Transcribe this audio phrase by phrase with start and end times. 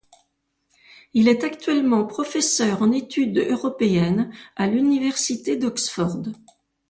[1.13, 6.23] Il est actuellement professeur en études européennes à l'université d'Oxford.